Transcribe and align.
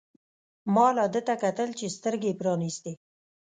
ما 0.73 0.87
لا 0.97 1.05
ده 1.13 1.21
ته 1.27 1.33
کتل 1.43 1.69
چې 1.79 1.93
سترګې 1.97 2.29
يې 2.31 2.37
پرانیستې. 2.41 2.91